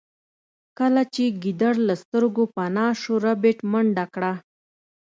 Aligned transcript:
کله 0.79 1.01
چې 1.13 1.23
ګیدړ 1.43 1.73
له 1.87 1.95
سترګو 2.03 2.43
پناه 2.55 2.91
شو 3.01 3.13
ربیټ 3.25 3.59
منډه 3.71 4.05
کړه 4.13 4.33